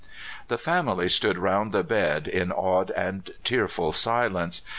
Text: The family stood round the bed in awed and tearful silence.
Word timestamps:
The 0.47 0.57
family 0.57 1.07
stood 1.09 1.37
round 1.37 1.71
the 1.71 1.83
bed 1.83 2.27
in 2.27 2.51
awed 2.51 2.89
and 2.95 3.29
tearful 3.43 3.91
silence. 3.91 4.63